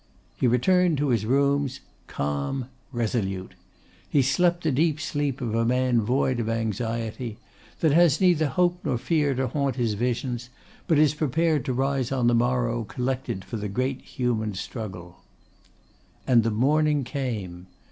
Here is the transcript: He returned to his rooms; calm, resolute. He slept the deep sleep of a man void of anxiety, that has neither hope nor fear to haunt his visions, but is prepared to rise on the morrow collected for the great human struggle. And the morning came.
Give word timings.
He 0.35 0.47
returned 0.47 0.97
to 0.97 1.09
his 1.09 1.27
rooms; 1.27 1.79
calm, 2.07 2.69
resolute. 2.91 3.53
He 4.09 4.23
slept 4.23 4.63
the 4.63 4.71
deep 4.71 4.99
sleep 4.99 5.41
of 5.41 5.53
a 5.53 5.63
man 5.63 6.01
void 6.01 6.39
of 6.39 6.49
anxiety, 6.49 7.37
that 7.81 7.91
has 7.91 8.19
neither 8.19 8.47
hope 8.47 8.79
nor 8.83 8.97
fear 8.97 9.35
to 9.35 9.47
haunt 9.49 9.75
his 9.75 9.93
visions, 9.93 10.49
but 10.87 10.97
is 10.97 11.13
prepared 11.13 11.63
to 11.65 11.73
rise 11.73 12.11
on 12.11 12.25
the 12.25 12.33
morrow 12.33 12.83
collected 12.83 13.45
for 13.45 13.57
the 13.57 13.69
great 13.69 14.01
human 14.01 14.55
struggle. 14.55 15.17
And 16.25 16.41
the 16.41 16.49
morning 16.49 17.03
came. 17.03 17.67